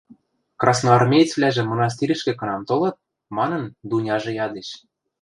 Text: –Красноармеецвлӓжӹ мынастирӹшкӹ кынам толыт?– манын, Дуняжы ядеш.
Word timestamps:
–Красноармеецвлӓжӹ 0.61 1.63
мынастирӹшкӹ 1.65 2.33
кынам 2.39 2.61
толыт?– 2.69 2.95
манын, 3.37 3.63
Дуняжы 3.89 4.31
ядеш. 4.45 4.69